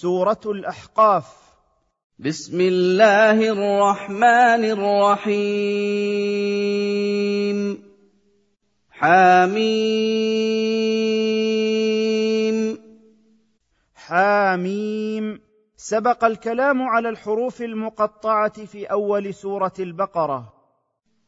سورة 0.00 0.40
الأحقاف. 0.46 1.24
بسم 2.18 2.60
الله 2.60 3.50
الرحمن 3.50 4.64
الرحيم. 4.64 5.38
حاميم. 8.90 9.58
حاميم. 13.94 15.40
سبق 15.76 16.24
الكلام 16.24 16.82
على 16.82 17.08
الحروف 17.08 17.62
المقطعة 17.62 18.64
في 18.64 18.84
أول 18.84 19.34
سورة 19.34 19.72
البقرة. 19.78 20.52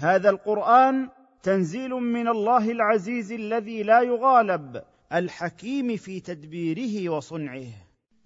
هذا 0.00 0.30
القرآن 0.30 1.08
تنزيل 1.42 1.90
من 1.90 2.28
الله 2.28 2.70
العزيز 2.70 3.32
الذي 3.32 3.82
لا 3.82 4.00
يغالب 4.00 4.82
الحكيم 5.12 5.96
في 5.96 6.20
تدبيره 6.20 7.12
وصنعه. 7.12 7.66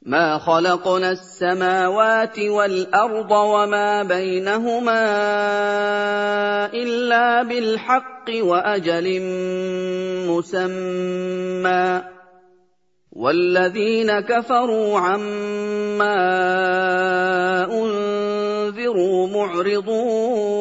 ما 0.02 0.38
خلقنا 0.38 1.10
السماوات 1.10 2.38
والأرض 2.38 3.30
وما 3.30 4.02
بينهما 4.02 5.04
إلا 6.66 7.42
بالحق 7.42 8.30
وأجل 8.40 9.22
مسمى. 10.28 12.02
والذين 13.12 14.20
كفروا 14.20 14.98
عما 14.98 16.14
أنذروا 17.72 19.28
معرضون. 19.28 20.53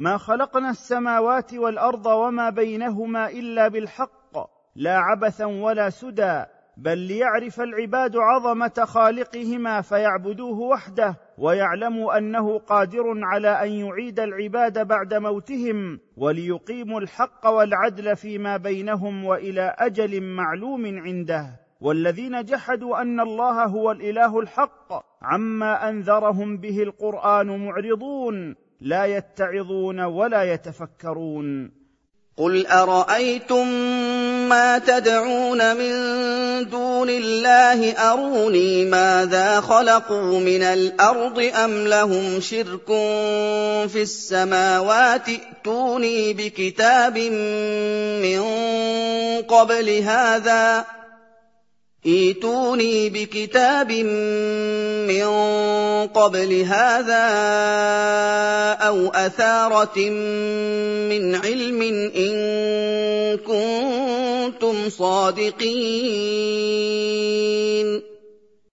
ما 0.00 0.16
خلقنا 0.16 0.70
السماوات 0.70 1.54
والأرض 1.54 2.06
وما 2.06 2.50
بينهما 2.50 3.30
إلا 3.30 3.68
بالحق 3.68 4.36
لا 4.76 4.98
عبثا 4.98 5.44
ولا 5.44 5.90
سدى 5.90 6.44
بل 6.76 6.98
ليعرف 6.98 7.60
العباد 7.60 8.16
عظمة 8.16 8.84
خالقهما 8.84 9.80
فيعبدوه 9.80 10.58
وحده 10.58 11.16
ويعلموا 11.38 12.18
أنه 12.18 12.58
قادر 12.58 13.04
على 13.22 13.48
أن 13.48 13.68
يعيد 13.72 14.20
العباد 14.20 14.86
بعد 14.86 15.14
موتهم 15.14 16.00
وليقيموا 16.16 17.00
الحق 17.00 17.46
والعدل 17.46 18.16
فيما 18.16 18.56
بينهم 18.56 19.24
وإلى 19.24 19.74
أجل 19.78 20.22
معلوم 20.22 20.86
عنده. 20.86 21.60
والذين 21.80 22.44
جحدوا 22.44 23.02
أن 23.02 23.20
الله 23.20 23.64
هو 23.64 23.90
الإله 23.90 24.40
الحق 24.40 24.92
عما 25.22 25.88
أنذرهم 25.88 26.56
به 26.56 26.82
القرآن 26.82 27.66
معرضون 27.66 28.56
لا 28.80 29.06
يتعظون 29.06 30.00
ولا 30.00 30.42
يتفكرون. 30.42 31.80
قل 32.36 32.66
أرأيتم 32.66 33.68
ما 34.48 34.78
تدعون 34.78 35.76
من 35.76 35.92
دون 36.70 37.10
الله؟ 37.10 37.92
أروني 37.92 38.84
ماذا 38.84 39.60
خلقوا 39.60 40.40
من 40.40 40.62
الأرض 40.62 41.50
أم 41.64 41.86
لهم 41.86 42.40
شرك 42.40 42.86
في 43.88 44.02
السماوات؟ 44.02 45.28
ائتوني 45.28 46.32
بكتاب 46.32 47.18
من 48.22 48.42
قبل 49.42 49.90
هذا. 49.90 50.99
ايتوني 52.06 53.10
بكتاب 53.10 53.92
من 53.92 55.26
قبل 56.06 56.62
هذا 56.62 57.26
أو 58.88 59.08
أثارة 59.08 60.10
من 61.10 61.34
علم 61.34 61.82
إن 62.16 62.32
كنتم 63.36 64.88
صادقين. 64.88 65.60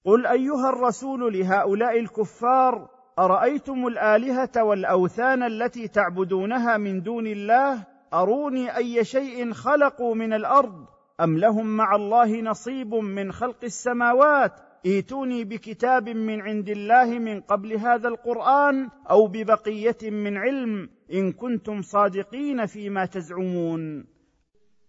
قل 0.05 0.25
أيها 0.25 0.69
الرسول 0.69 1.39
لهؤلاء 1.39 1.99
الكفار 1.99 2.89
أرأيتم 3.19 3.87
الآلهة 3.87 4.63
والأوثان 4.63 5.43
التي 5.43 5.87
تعبدونها 5.87 6.77
من 6.77 7.01
دون 7.01 7.27
الله؟ 7.27 7.83
أروني 8.13 8.77
أي 8.77 9.05
شيء 9.05 9.53
خلقوا 9.53 10.15
من 10.15 10.33
الأرض؟ 10.33 10.96
أم 11.21 11.37
لهم 11.37 11.77
مع 11.77 11.95
الله 11.95 12.41
نصيب 12.41 12.93
من 12.95 13.31
خلق 13.31 13.63
السماوات؟ 13.63 14.51
ائتوني 14.85 15.43
بكتاب 15.43 16.09
من 16.09 16.41
عند 16.41 16.69
الله 16.69 17.05
من 17.05 17.41
قبل 17.41 17.73
هذا 17.73 18.07
القرآن 18.07 18.89
أو 19.09 19.27
ببقية 19.27 20.09
من 20.09 20.37
علم 20.37 20.89
إن 21.13 21.31
كنتم 21.31 21.81
صادقين 21.81 22.65
فيما 22.65 23.05
تزعمون. 23.05 24.05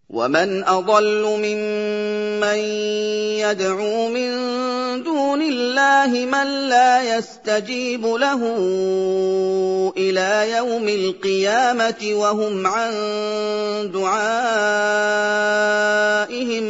ومن 0.08 0.64
أضل 0.64 1.24
ممن 1.24 2.58
يدعو 3.44 4.08
من 4.08 4.30
دون 5.02 5.42
الله 5.42 6.26
من 6.26 6.68
لا 6.68 7.18
يستجيب 7.18 8.06
له. 8.06 8.42
إلى 10.08 10.56
يوم 10.56 10.88
القيامة 10.88 12.12
وهم 12.12 12.66
عن 12.66 12.92
دعائهم 13.92 14.26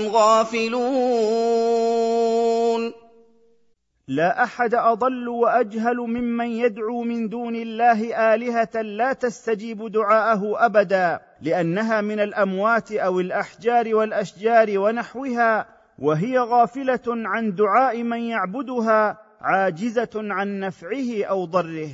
غافلون. 0.09 1.59
لا 4.09 4.43
أحد 4.43 4.75
أضل 4.75 5.29
وأجهل 5.29 5.97
ممن 5.97 6.47
يدعو 6.47 7.03
من 7.03 7.29
دون 7.29 7.57
الله 7.57 8.35
آلهة 8.35 8.83
لا 8.83 9.13
تستجيب 9.13 9.93
دعاءه 9.93 10.67
أبدا 10.67 11.21
لأنها 11.43 12.01
من 12.01 12.21
الأموات 12.21 12.93
أو 12.93 13.21
الأحجار 13.21 13.95
والأشجار 13.95 14.79
ونحوها 14.79 15.67
وهي 15.99 16.39
غافلة 16.39 17.03
عن 17.07 17.55
دعاء 17.55 18.03
من 18.03 18.21
يعبدها 18.21 19.19
عاجزة 19.41 20.11
عن 20.15 20.61
نفعه 20.61 21.25
أو 21.25 21.45
ضره. 21.45 21.91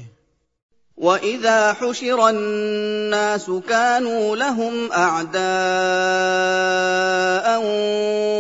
واذا 0.97 1.73
حشر 1.73 2.29
الناس 2.29 3.51
كانوا 3.51 4.37
لهم 4.37 4.93
اعداء 4.93 5.35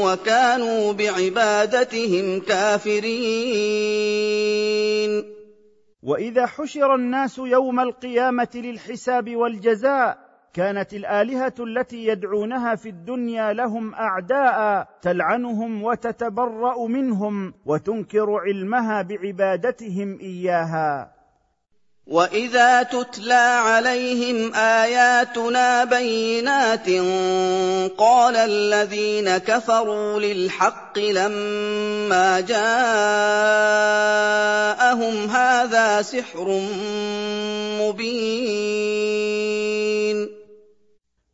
وكانوا 0.04 0.92
بعبادتهم 0.92 2.40
كافرين 2.40 3.14
واذا 6.02 6.46
حشر 6.46 6.94
الناس 6.94 7.38
يوم 7.38 7.80
القيامه 7.80 8.48
للحساب 8.54 9.36
والجزاء 9.36 10.18
كانت 10.52 10.94
الالهه 10.94 11.54
التي 11.60 12.06
يدعونها 12.06 12.74
في 12.74 12.88
الدنيا 12.88 13.52
لهم 13.52 13.94
اعداء 13.94 14.88
تلعنهم 15.02 15.82
وتتبرا 15.82 16.86
منهم 16.86 17.54
وتنكر 17.66 18.30
علمها 18.30 19.02
بعبادتهم 19.02 20.18
اياها. 20.20 21.13
واذا 22.06 22.82
تتلى 22.82 23.60
عليهم 23.64 24.54
اياتنا 24.54 25.84
بينات 25.84 26.88
قال 27.98 28.36
الذين 28.36 29.38
كفروا 29.38 30.20
للحق 30.20 30.98
لما 30.98 32.40
جاءهم 32.40 32.64
هذا 35.30 36.02
سحر 36.02 36.60
مبين. 37.80 39.24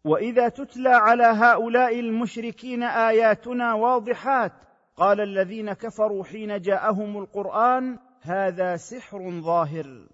واذا 0.04 0.48
تتلى 0.48 0.88
على 0.88 1.24
هؤلاء 1.24 2.00
المشركين 2.00 2.82
اياتنا 2.82 3.74
واضحات 3.74 4.52
قال 4.96 5.20
الذين 5.20 5.72
كفروا 5.72 6.24
حين 6.24 6.60
جاءهم 6.60 7.18
القران 7.18 7.98
هذا 8.22 8.76
سحر 8.76 9.40
ظاهر. 9.44 10.06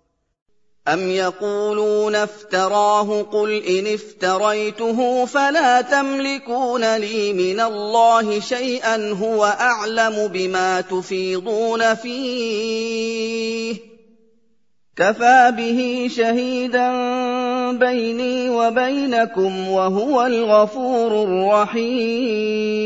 أم 0.89 1.11
يقولون 1.11 2.15
افتراه 2.15 3.22
قل 3.22 3.63
إن 3.63 3.95
افتريته 3.95 5.25
فلا 5.25 5.81
تملكون 5.81 6.97
لي 6.97 7.33
من 7.33 7.60
الله 7.60 8.41
شيئا 8.41 9.13
هو 9.13 9.45
أعلم 9.45 10.28
بما 10.28 10.81
تفيضون 10.81 11.95
فيه 11.95 13.77
كفى 14.97 15.53
به 15.57 16.10
شهيدا 16.16 16.93
بيني 17.72 18.51
وبينكم 18.51 19.69
وهو 19.69 20.27
الغفور 20.27 21.22
الرحيم 21.22 22.77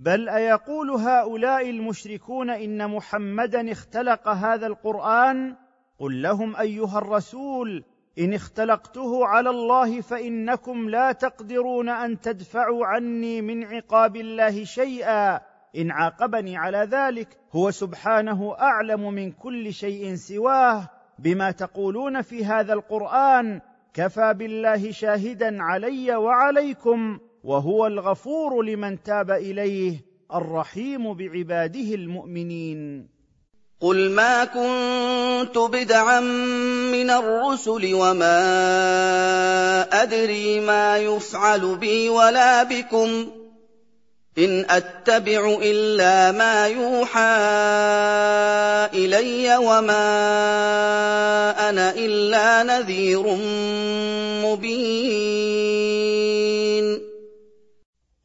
بل 0.00 0.28
أيقول 0.28 0.90
هؤلاء 0.90 1.70
المشركون 1.70 2.50
إن 2.50 2.90
محمدا 2.90 3.72
اختلق 3.72 4.28
هذا 4.28 4.66
القرآن؟ 4.66 5.56
قل 5.98 6.22
لهم 6.22 6.56
أيها 6.56 6.98
الرسول 6.98 7.84
إن 8.18 8.34
اختلقته 8.34 9.26
على 9.26 9.50
الله 9.50 10.00
فإنكم 10.00 10.88
لا 10.88 11.12
تقدرون 11.12 11.88
أن 11.88 12.20
تدفعوا 12.20 12.86
عني 12.86 13.42
من 13.42 13.64
عقاب 13.64 14.16
الله 14.16 14.64
شيئا. 14.64 15.40
إن 15.76 15.90
عاقبني 15.90 16.56
على 16.56 16.88
ذلك 16.90 17.28
هو 17.52 17.70
سبحانه 17.70 18.56
أعلم 18.60 19.14
من 19.14 19.32
كل 19.32 19.72
شيء 19.72 20.14
سواه. 20.14 20.88
بما 21.18 21.50
تقولون 21.50 22.22
في 22.22 22.44
هذا 22.44 22.72
القرآن 22.72 23.60
كفى 23.94 24.34
بالله 24.34 24.90
شاهدا 24.90 25.62
علي 25.62 26.16
وعليكم. 26.16 27.18
وهو 27.44 27.86
الغفور 27.86 28.62
لمن 28.62 29.02
تاب 29.02 29.30
إليه 29.30 30.04
الرحيم 30.34 31.14
بعباده 31.14 31.94
المؤمنين. 31.94 33.08
قل 33.80 34.10
ما 34.10 34.44
كنت 34.44 35.58
بدعا 35.58 36.20
من 36.90 37.10
الرسل 37.10 37.94
وما 37.94 38.42
أدري 40.02 40.60
ما 40.60 40.98
يفعل 40.98 41.76
بي 41.76 42.08
ولا 42.08 42.62
بكم. 42.62 43.30
إن 44.38 44.66
أتبع 44.70 45.58
إلا 45.62 46.32
ما 46.32 46.66
يوحى 46.66 47.20
إلي 48.94 49.56
وما 49.56 50.08
أنا 51.68 51.90
إلا 51.90 52.62
نذير 52.62 53.22
مبين. 54.46 55.79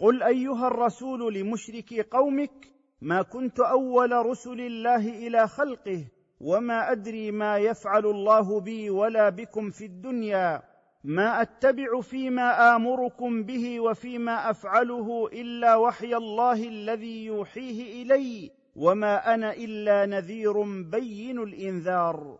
قل 0.05 0.23
ايها 0.23 0.67
الرسول 0.67 1.33
لمشركي 1.33 2.01
قومك 2.01 2.67
ما 3.01 3.21
كنت 3.21 3.59
اول 3.59 4.11
رسل 4.25 4.61
الله 4.61 5.09
إلى 5.27 5.47
خلقه 5.47 6.05
وما 6.41 6.91
ادري 6.91 7.31
ما 7.31 7.57
يفعل 7.57 8.05
الله 8.05 8.59
بي 8.59 8.89
ولا 8.89 9.29
بكم 9.29 9.69
في 9.69 9.85
الدنيا 9.85 10.61
ما 11.03 11.41
اتبع 11.41 12.01
فيما 12.01 12.75
امركم 12.75 13.43
به 13.43 13.79
وفيما 13.79 14.49
افعله 14.49 15.29
الا 15.33 15.75
وحي 15.75 16.15
الله 16.15 16.67
الذي 16.67 17.25
يوحيه 17.25 18.03
الي 18.03 18.51
وما 18.75 19.33
أنا 19.33 19.53
الا 19.53 20.05
نذير 20.05 20.61
بين 20.81 21.39
الانذار 21.39 22.39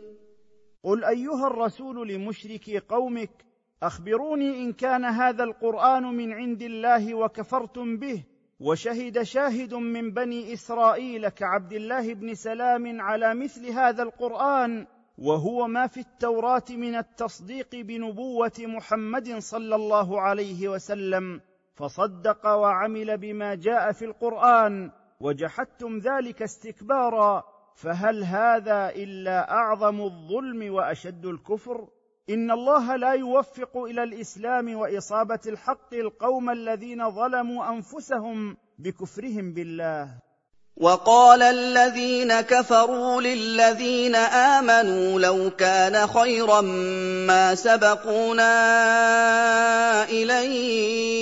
قل 0.83 1.03
ايها 1.03 1.47
الرسول 1.47 2.07
لمشركي 2.07 2.79
قومك 2.79 3.45
اخبروني 3.83 4.63
ان 4.63 4.73
كان 4.73 5.05
هذا 5.05 5.43
القران 5.43 6.03
من 6.03 6.33
عند 6.33 6.61
الله 6.61 7.15
وكفرتم 7.15 7.97
به 7.97 8.23
وشهد 8.59 9.21
شاهد 9.21 9.73
من 9.73 10.11
بني 10.11 10.53
اسرائيل 10.53 11.29
كعبد 11.29 11.73
الله 11.73 12.13
بن 12.13 12.33
سلام 12.33 13.01
على 13.01 13.35
مثل 13.35 13.69
هذا 13.69 14.03
القران 14.03 14.87
وهو 15.17 15.67
ما 15.67 15.87
في 15.87 15.99
التوراه 15.99 16.63
من 16.69 16.95
التصديق 16.95 17.75
بنبوه 17.75 18.51
محمد 18.59 19.37
صلى 19.37 19.75
الله 19.75 20.21
عليه 20.21 20.69
وسلم 20.69 21.41
فصدق 21.75 22.47
وعمل 22.47 23.17
بما 23.17 23.55
جاء 23.55 23.91
في 23.91 24.05
القران 24.05 24.91
وجحدتم 25.19 25.97
ذلك 25.97 26.41
استكبارا 26.41 27.43
فهل 27.75 28.23
هذا 28.23 28.89
إلا 28.95 29.51
أعظم 29.51 30.01
الظلم 30.01 30.73
وأشد 30.73 31.25
الكفر؟ 31.25 31.87
إن 32.29 32.51
الله 32.51 32.95
لا 32.95 33.11
يوفق 33.13 33.77
إلى 33.77 34.03
الإسلام 34.03 34.75
وإصابة 34.75 35.39
الحق 35.47 35.93
القوم 35.93 36.49
الذين 36.49 37.11
ظلموا 37.11 37.69
أنفسهم 37.69 38.57
بكفرهم 38.79 39.53
بالله. 39.53 40.09
وقال 40.77 41.41
الذين 41.41 42.41
كفروا 42.41 43.21
للذين 43.21 44.15
آمنوا 44.15 45.19
لو 45.19 45.49
كان 45.49 46.07
خيرا 46.07 46.61
ما 47.27 47.55
سبقونا 47.55 48.53
إليه. 50.03 51.21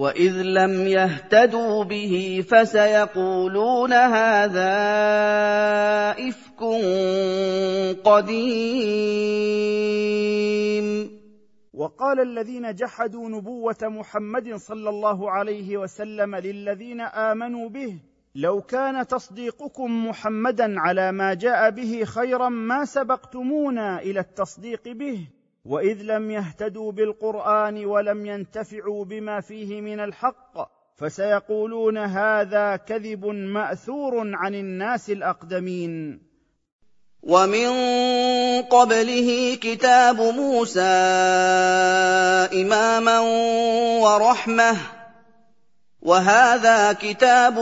واذ 0.00 0.42
لم 0.42 0.86
يهتدوا 0.86 1.84
به 1.84 2.44
فسيقولون 2.48 3.92
هذا 3.92 4.72
افك 6.28 6.60
قديم 8.04 9.20
وقال 11.74 12.20
الذين 12.20 12.74
جحدوا 12.74 13.28
نبوة 13.28 13.76
محمد 13.82 14.54
صلى 14.54 14.88
الله 14.88 15.30
عليه 15.30 15.76
وسلم 15.76 16.36
للذين 16.36 17.00
آمنوا 17.00 17.68
به 17.68 17.98
لو 18.34 18.60
كان 18.60 19.06
تصديقكم 19.06 20.08
محمدا 20.08 20.80
على 20.80 21.12
ما 21.12 21.34
جاء 21.34 21.70
به 21.70 22.04
خيرا 22.04 22.48
ما 22.48 22.84
سبقتمونا 22.84 24.02
إلى 24.02 24.20
التصديق 24.20 24.88
به. 24.88 25.26
وإذ 25.64 26.02
لم 26.02 26.30
يهتدوا 26.30 26.92
بالقرآن 26.92 27.84
ولم 27.84 28.26
ينتفعوا 28.26 29.04
بما 29.04 29.40
فيه 29.40 29.80
من 29.80 30.00
الحق 30.00 30.70
فسيقولون 30.96 31.98
هذا 31.98 32.76
كذب 32.76 33.26
مأثور 33.26 34.36
عن 34.36 34.54
الناس 34.54 35.10
الأقدمين. 35.10 36.20
ومن 37.22 37.70
قبله 38.62 39.58
كتاب 39.60 40.20
موسى 40.20 40.80
إماما 42.52 43.20
ورحمة 44.00 44.99
وهذا 46.02 46.92
كتاب 46.92 47.58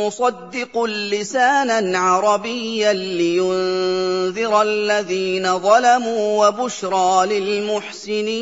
مصدق 0.00 0.84
لسانا 0.84 1.98
عربيا 1.98 2.92
لينذر 2.92 4.62
الذين 4.62 5.58
ظلموا 5.58 6.48
وبشرى 6.48 7.26
للمحسنين. 7.26 8.34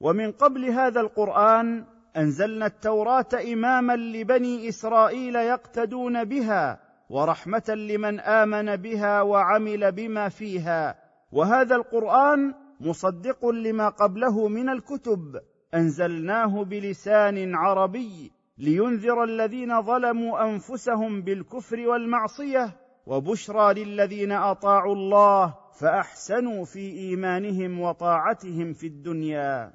ومن 0.00 0.32
قبل 0.32 0.64
هذا 0.64 1.00
القرآن 1.00 1.84
أنزلنا 2.16 2.66
التوراة 2.66 3.28
إماما 3.52 3.96
لبني 3.96 4.68
إسرائيل 4.68 5.36
يقتدون 5.36 6.24
بها 6.24 6.80
ورحمة 7.10 7.68
لمن 7.68 8.20
آمن 8.20 8.76
بها 8.76 9.22
وعمل 9.22 9.92
بما 9.92 10.28
فيها. 10.28 10.94
وهذا 11.32 11.76
القرآن 11.76 12.54
مصدق 12.80 13.46
لما 13.46 13.88
قبله 13.88 14.48
من 14.48 14.68
الكتب. 14.68 15.40
أنزلناه 15.74 16.64
بلسان 16.64 17.54
عربي 17.54 18.32
لينذر 18.58 19.24
الذين 19.24 19.82
ظلموا 19.82 20.44
أنفسهم 20.44 21.22
بالكفر 21.22 21.88
والمعصية 21.88 22.76
وبشرى 23.06 23.84
للذين 23.84 24.32
أطاعوا 24.32 24.94
الله 24.94 25.54
فأحسنوا 25.80 26.64
في 26.64 26.92
إيمانهم 26.92 27.80
وطاعتهم 27.80 28.72
في 28.72 28.86
الدنيا. 28.86 29.72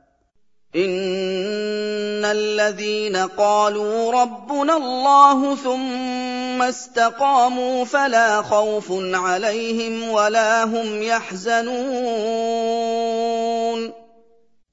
إن 0.75 2.25
الذين 2.25 3.15
قالوا 3.15 4.21
ربنا 4.21 4.77
الله 4.77 5.55
ثم 5.55 6.61
استقاموا 6.61 7.85
فلا 7.85 8.41
خوف 8.41 8.91
عليهم 9.13 10.09
ولا 10.09 10.63
هم 10.63 11.01
يحزنون. 11.01 11.75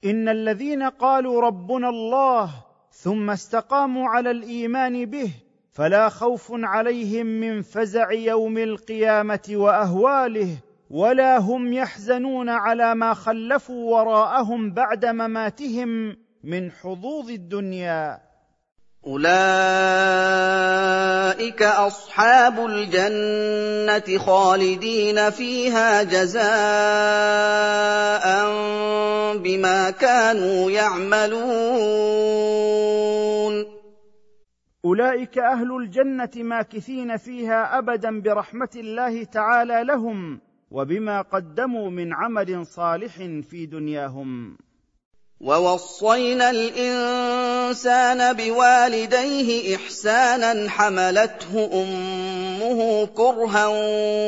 إن 0.04 0.28
الذين 0.28 0.82
قالوا 0.82 1.40
ربنا 1.40 1.88
الله 1.88 2.50
ثم 2.90 3.30
استقاموا 3.30 4.08
على 4.08 4.30
الإيمان 4.30 5.06
به 5.06 5.30
فلا 5.72 6.08
خوف 6.08 6.48
عليهم 6.52 7.26
من 7.26 7.62
فزع 7.62 8.12
يوم 8.12 8.58
القيامة 8.58 9.48
وأهواله 9.50 10.56
ولا 10.90 11.38
هم 11.38 11.72
يحزنون 11.72 12.48
على 12.48 12.94
ما 12.94 13.14
خلفوا 13.14 13.94
وراءهم 13.94 14.70
بعد 14.74 15.06
مماتهم 15.06 16.16
من 16.44 16.70
حظوظ 16.70 17.30
الدنيا. 17.30 18.31
اولئك 19.06 19.32
اصحاب 21.62 22.66
الجنه 22.66 24.18
خالدين 24.18 25.30
فيها 25.30 26.02
جزاء 26.02 26.42
بما 29.38 29.90
كانوا 29.90 30.70
يعملون 30.70 31.42
اولئك 34.84 35.38
أهل 35.38 35.76
الجنه 35.76 36.30
ماكثين 36.36 37.16
فيها 37.16 37.78
ابدا 37.78 38.20
برحمه 38.20 38.70
الله 38.76 39.24
تعالى 39.24 39.84
لهم 39.84 40.40
وبما 40.70 41.22
قدموا 41.22 41.90
من 41.90 42.14
عمل 42.14 42.66
صالح 42.66 43.16
في 43.50 43.66
دنياهم 43.66 44.56
وَوَصَّيْنَا 45.42 46.50
الْإِنسَانَ 46.50 48.32
بِوَالِدَيْهِ 48.32 49.76
إِحْسَانًا 49.76 50.70
حَمَلَتْهُ 50.70 51.70
أُمُّهُ 51.72 53.06
كُرْهًا 53.16 53.66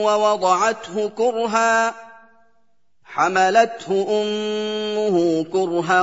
وَوَضَعَتْهُ 0.04 1.08
كُرْهًا 1.08 1.94
حملته 3.14 4.06
أمه 4.22 5.44
كرها 5.52 6.02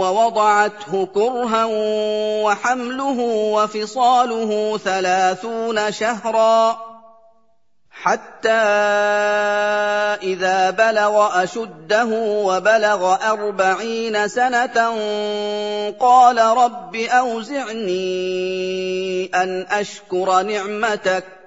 ووضعته 0.00 1.06
كرها 1.14 1.64
وحمله 2.44 3.18
وفصاله 3.54 4.78
ثلاثون 4.84 5.92
شهرا 5.92 6.87
حتى 8.02 8.48
إذا 10.22 10.70
بلغ 10.70 11.42
أشده 11.42 12.08
وبلغ 12.22 13.30
أربعين 13.30 14.28
سنة 14.28 14.88
قال 16.00 16.38
رب 16.38 16.96
أوزعني 16.96 18.06
أن 19.34 19.66
أشكر 19.70 20.42
نعمتك 20.42 21.37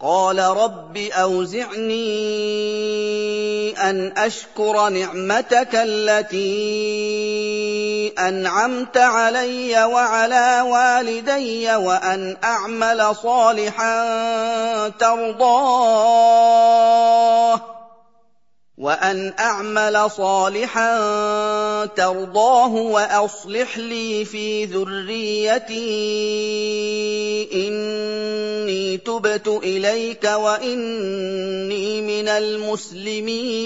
قال 0.00 0.38
رب 0.38 0.96
أوزعني 0.96 1.96
أن 3.90 4.12
أشكر 4.16 4.88
نعمتك 4.88 5.68
التي 5.72 6.48
أنعمت 8.18 8.96
علي 8.96 9.84
وعلى 9.84 10.60
والدي 10.60 11.74
وأن 11.74 12.36
أعمل 12.44 13.16
صالحا 13.16 14.08
ترضاه. 14.88 16.16
وأن 18.78 19.32
أعمل 19.38 20.10
صالحا 20.10 20.96
ترضاه 21.86 22.72
وأصلح 22.74 23.78
لي 23.78 24.24
في 24.24 24.64
ذريتي 24.64 25.78
إني 27.68 28.96
تبت 28.96 29.48
إليك 29.48 30.24
وإني 30.24 32.02
من 32.02 32.28
المسلمين. 32.28 33.56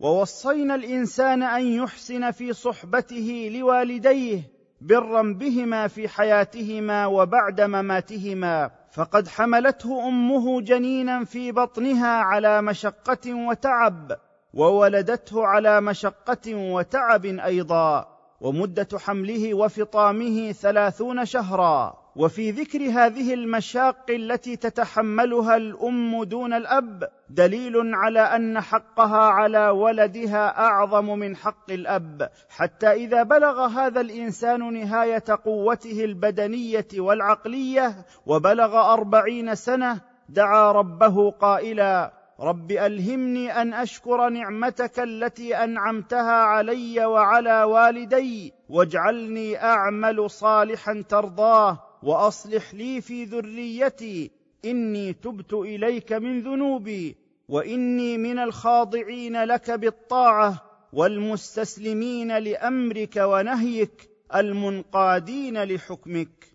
ووصينا 0.00 0.74
الإنسان 0.74 1.42
أن 1.42 1.74
يحسن 1.74 2.30
في 2.30 2.52
صحبته 2.52 3.50
لوالديه 3.54 4.51
برا 4.82 5.22
بهما 5.22 5.88
في 5.88 6.08
حياتهما 6.08 7.06
وبعد 7.06 7.60
مماتهما 7.60 8.70
فقد 8.92 9.28
حملته 9.28 10.08
أمه 10.08 10.60
جنينا 10.60 11.24
في 11.24 11.52
بطنها 11.52 12.16
على 12.16 12.62
مشقة 12.62 13.34
وتعب 13.34 14.12
وولدته 14.54 15.46
على 15.46 15.80
مشقة 15.80 16.54
وتعب 16.54 17.24
أيضا 17.24 18.06
ومدة 18.40 18.88
حمله 18.98 19.54
وفطامه 19.54 20.52
ثلاثون 20.52 21.24
شهرا. 21.24 22.01
وفي 22.16 22.50
ذكر 22.50 22.78
هذه 22.78 23.34
المشاق 23.34 23.96
التي 24.10 24.56
تتحملها 24.56 25.56
الأم 25.56 26.24
دون 26.24 26.52
الأب 26.52 27.08
دليل 27.30 27.94
على 27.94 28.20
أن 28.20 28.60
حقها 28.60 29.18
على 29.18 29.68
ولدها 29.68 30.58
أعظم 30.58 31.18
من 31.18 31.36
حق 31.36 31.70
الأب 31.70 32.30
حتى 32.48 32.92
إذا 32.92 33.22
بلغ 33.22 33.66
هذا 33.66 34.00
الإنسان 34.00 34.72
نهاية 34.72 35.24
قوته 35.44 36.04
البدنية 36.04 36.88
والعقلية 36.98 38.06
وبلغ 38.26 38.92
أربعين 38.92 39.54
سنة 39.54 40.00
دعا 40.28 40.72
ربه 40.72 41.30
قائلا 41.30 42.12
رب 42.40 42.70
ألهمني 42.70 43.62
أن 43.62 43.74
أشكر 43.74 44.28
نعمتك 44.28 45.00
التي 45.00 45.56
أنعمتها 45.56 46.32
علي 46.32 47.04
وعلى 47.04 47.62
والدي 47.62 48.52
واجعلني 48.68 49.64
أعمل 49.64 50.30
صالحا 50.30 51.04
ترضاه 51.08 51.91
وأصلح 52.02 52.74
لي 52.74 53.00
في 53.00 53.24
ذريتي 53.24 54.30
إني 54.64 55.12
تبت 55.12 55.52
إليك 55.52 56.12
من 56.12 56.40
ذنوبي 56.40 57.16
وإني 57.48 58.18
من 58.18 58.38
الخاضعين 58.38 59.44
لك 59.44 59.70
بالطاعة 59.70 60.62
والمستسلمين 60.92 62.38
لأمرك 62.38 63.16
ونهيك 63.16 64.10
المنقادين 64.34 65.62
لحكمك. 65.62 66.51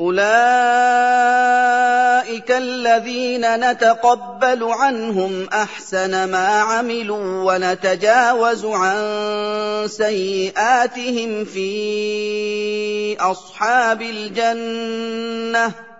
أُولَٰئِكَ 0.00 0.30
الَّذِينَ 2.50 3.44
نَتَقَبَّلُ 3.60 4.64
عَنْهُمْ 4.64 5.48
أَحْسَنَ 5.52 6.30
مَا 6.30 6.48
عَمِلُوا 6.48 7.52
وَنَتَجَاوَزُ 7.52 8.64
عَن 8.64 9.02
سَيِّئَاتِهِمْ 9.88 11.44
فِي 11.44 13.16
أَصْحَابِ 13.20 14.02
الْجَنَّةِ 14.02 15.91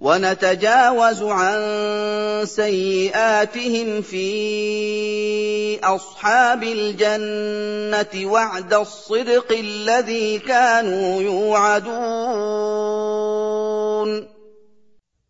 وَنَتَجَاوَزُ 0.00 1.22
عَن 1.22 1.60
سَيِّئَاتِهِمْ 2.44 4.02
فِي 4.02 5.80
أَصْحَابِ 5.84 6.62
الْجَنَّةِ 6.62 8.26
وَعْدَ 8.32 8.74
الصِّدْقِ 8.74 9.52
الَّذِي 9.52 10.38
كَانُوا 10.38 11.22
يُوعَدُونَ. 11.22 12.00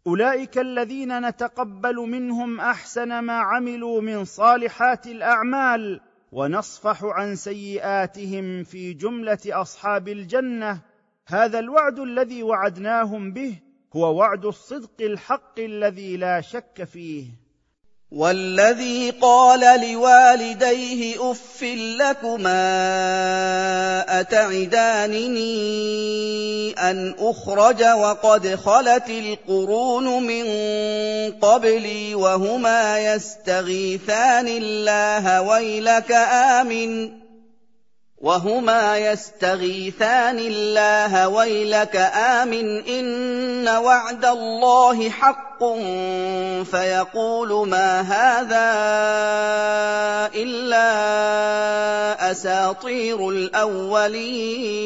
أولئك 0.07 0.59
الذين 0.59 1.29
نتقبل 1.29 1.97
منهم 1.97 2.61
أحسن 2.61 3.19
ما 3.19 3.39
عملوا 3.39 4.01
من 4.01 4.25
صالحات 4.25 5.07
الأعمال 5.07 6.01
ونصفح 6.33 7.05
عن 7.05 7.37
سيئاتهم 7.37 8.65
في 8.65 8.93
جملة 8.93 9.39
أصحاب 9.47 10.09
الجنة. 10.09 10.81
هذا 11.27 11.59
الوعد 11.59 11.99
الذي 11.99 12.43
وعدناهم 12.43 13.33
به 13.33 13.70
هو 13.97 14.15
وعد 14.15 14.45
الصدق 14.45 15.01
الحق 15.01 15.59
الذي 15.59 16.17
لا 16.17 16.41
شك 16.41 16.85
فيه. 16.93 17.25
والذي 18.11 19.11
قال 19.11 19.91
لوالديه 19.91 21.31
اف 21.31 21.63
لكما 21.99 22.61
أتعدانني 24.21 25.51
أن 26.73 27.15
أخرج 27.19 27.85
وقد 27.85 28.55
خلت 28.55 29.11
القرون 29.11 30.23
من 30.23 30.45
قبلي 31.33 32.15
وهما 32.15 33.15
يستغيثان 33.15 34.49
الله 34.49 35.43
ويلك 35.43 36.13
آمن. 36.13 37.20
وهما 38.21 38.99
يستغيثان 38.99 40.39
الله 40.39 41.29
ويلك 41.29 41.97
آمن 41.97 42.85
إن 42.85 43.69
وعد 43.69 44.25
الله 44.25 45.11
حق 45.11 45.65
فيقول 46.65 47.69
ما 47.69 48.01
هذا 48.01 48.71
إلا 50.35 50.91
أساطير 52.31 53.29
الأولين. 53.29 54.81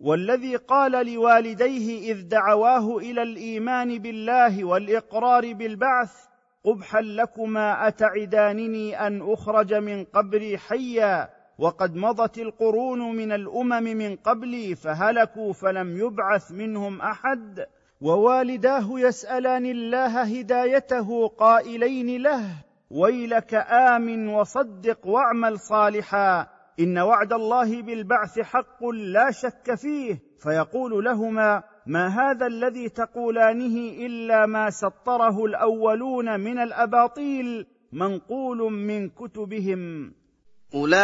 والذي 0.00 0.56
قال 0.56 0.92
لوالديه 1.14 2.12
إذ 2.12 2.22
دعواه 2.28 2.98
إلى 2.98 3.22
الإيمان 3.22 3.98
بالله 3.98 4.64
والإقرار 4.64 5.52
بالبعث 5.52 6.10
قبحا 6.68 7.00
لكما 7.00 7.88
أتعدانني 7.88 9.06
أن 9.06 9.32
أخرج 9.32 9.74
من 9.74 10.04
قبري 10.04 10.58
حيا 10.58 11.28
وقد 11.58 11.96
مضت 11.96 12.38
القرون 12.38 13.16
من 13.16 13.32
الأمم 13.32 13.82
من 13.82 14.16
قبلي 14.16 14.74
فهلكوا 14.74 15.52
فلم 15.52 15.96
يبعث 15.96 16.52
منهم 16.52 17.00
أحد. 17.00 17.66
ووالداه 18.00 19.00
يسألان 19.00 19.66
الله 19.66 20.22
هدايته 20.38 21.28
قائلين 21.28 22.22
له 22.22 22.44
ويلك 22.90 23.54
آمن 23.54 24.28
وصدق 24.28 25.06
واعمل 25.06 25.58
صالحا. 25.58 26.46
إن 26.80 26.98
وعد 26.98 27.32
الله 27.32 27.82
بالبعث 27.82 28.40
حق 28.40 28.84
لا 28.84 29.30
شك 29.30 29.74
فيه 29.74 30.18
فيقول 30.42 31.04
لهما 31.04 31.62
ما 31.88 32.08
هذا 32.08 32.46
الذي 32.46 32.88
تقولانه 32.88 33.76
إلا 34.06 34.46
ما 34.46 34.70
سطره 34.70 35.44
الأولون 35.44 36.40
من 36.40 36.58
الأباطيل 36.58 37.66
منقول 37.92 38.72
من 38.72 39.08
كتبهم. 39.08 40.12
اولئك 40.74 40.98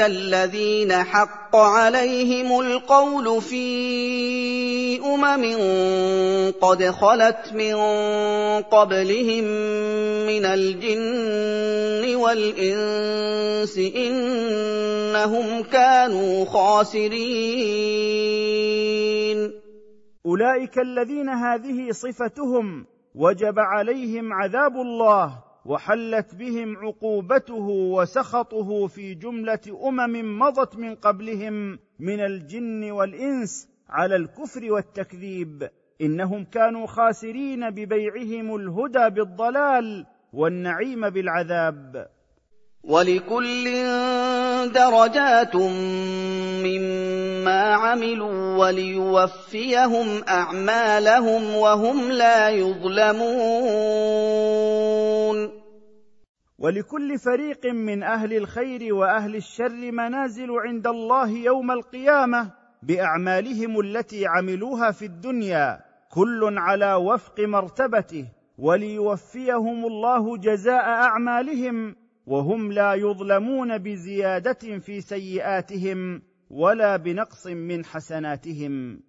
الذين 0.00 0.92
حق 0.92 1.56
عليهم 1.56 2.60
القول 2.60 3.40
في 3.42 5.00
امم 5.00 5.44
قد 6.60 6.84
خلت 6.84 7.52
من 7.52 7.74
قبلهم 8.62 9.44
من 10.26 10.44
الجن 10.44 12.16
والانس 12.16 13.78
انهم 13.96 15.62
كانوا 15.62 16.44
خاسرين 16.44 17.20
اولئك 20.26 20.78
الذين 20.78 21.28
هذه 21.28 21.90
صفتهم 21.90 22.86
وجب 23.14 23.58
عليهم 23.58 24.32
عذاب 24.32 24.76
الله 24.76 25.49
وحلت 25.64 26.34
بهم 26.34 26.76
عقوبته 26.76 27.68
وسخطه 27.68 28.86
في 28.86 29.14
جملة 29.14 29.60
أمم 29.88 30.38
مضت 30.38 30.76
من 30.76 30.94
قبلهم 30.94 31.78
من 31.98 32.20
الجن 32.20 32.90
والإنس 32.90 33.68
على 33.88 34.16
الكفر 34.16 34.72
والتكذيب. 34.72 35.70
إنهم 36.00 36.44
كانوا 36.44 36.86
خاسرين 36.86 37.70
ببيعهم 37.70 38.56
الهدى 38.56 39.10
بالضلال 39.10 40.06
والنعيم 40.32 41.10
بالعذاب. 41.10 42.08
ولكل 42.84 43.64
درجات 44.72 45.56
مما 46.64 47.74
عملوا 47.74 48.56
وليوفيهم 48.56 50.24
أعمالهم 50.28 51.54
وهم 51.54 52.12
لا 52.12 52.48
يظلمون. 52.48 54.20
ولكل 56.60 57.18
فريق 57.18 57.66
من 57.66 58.02
أهل 58.02 58.36
الخير 58.36 58.94
وأهل 58.94 59.36
الشر 59.36 59.92
منازل 59.92 60.50
عند 60.50 60.86
الله 60.86 61.30
يوم 61.30 61.70
القيامة 61.70 62.52
بأعمالهم 62.82 63.80
التي 63.80 64.26
عملوها 64.26 64.90
في 64.90 65.04
الدنيا 65.04 65.80
كل 66.10 66.58
على 66.58 66.94
وفق 66.94 67.40
مرتبته 67.40 68.26
وليوفيهم 68.58 69.86
الله 69.86 70.36
جزاء 70.36 70.84
أعمالهم 70.84 71.96
وهم 72.26 72.72
لا 72.72 72.94
يظلمون 72.94 73.78
بزيادة 73.78 74.78
في 74.78 75.00
سيئاتهم 75.00 76.22
ولا 76.50 76.96
بنقص 76.96 77.46
من 77.46 77.84
حسناتهم. 77.84 79.00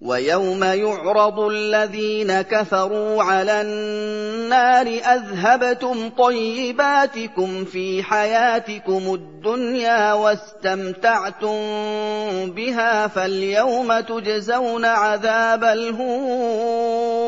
ويوم 0.00 0.64
يعرض 0.64 1.40
الذين 1.40 2.42
كفروا 2.42 3.22
على 3.22 3.60
النار 3.60 4.86
أذهبتم 4.86 6.08
طيباتكم 6.08 7.64
في 7.64 8.02
حياتكم 8.02 9.14
الدنيا 9.14 10.12
واستمتعتم 10.12 11.58
بها 12.50 13.06
فاليوم 13.06 14.00
تجزون 14.00 14.84
عذاب 14.84 15.64
الهون 15.64 17.18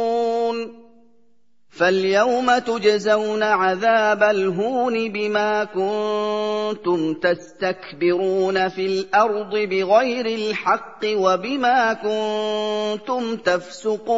فاليوم 1.81 2.59
تجزون 2.59 3.43
عذاب 3.43 4.23
الهون 4.23 5.13
بما 5.13 5.65
كنتم 5.65 7.15
تستكبرون 7.15 8.69
في 8.69 8.87
الأرض 8.87 9.51
بغير 9.51 10.27
الحق 10.27 11.01
وبما 11.05 11.93
كنتم 11.93 13.37
تفسقون 13.37 14.11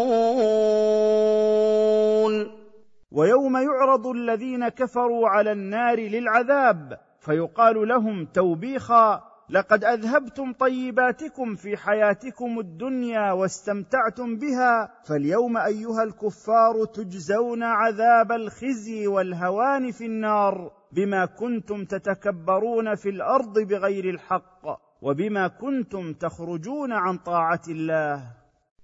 ويوم 3.13 3.57
يعرض 3.57 4.07
الذين 4.07 4.69
كفروا 4.69 5.29
على 5.29 5.53
النار 5.53 6.01
للعذاب 6.01 6.99
فيقال 7.21 7.89
لهم 7.89 8.27
توبيخا 8.35 9.32
لقد 9.53 9.85
أذهبتم 9.85 10.53
طيباتكم 10.53 11.55
في 11.55 11.77
حياتكم 11.77 12.59
الدنيا 12.59 13.33
واستمتعتم 13.33 14.37
بها 14.37 14.93
فاليوم 15.09 15.57
أيها 15.57 16.03
الكفار 16.03 16.85
تجزون 16.95 17.63
عذاب 17.63 18.33
الخزي 18.33 19.07
والهوان 19.07 19.91
في 19.91 20.07
النار 20.07 20.71
بما 20.93 21.27
كنتم 21.27 21.85
تتكبرون 21.85 22.95
في 22.95 23.09
الأرض 23.09 23.59
بغير 23.59 24.11
الحق 24.11 24.63
وبما 25.03 25.49
كنتم 25.49 26.13
تخرجون 26.13 26.93
عن 26.93 27.19
طاعة 27.19 27.63
الله. 27.69 28.42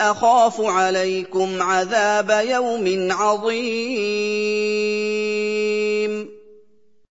أخاف 0.00 0.60
عليكم 0.60 1.62
عذاب 1.62 2.30
يوم 2.30 3.12
عظيم. 3.12 4.74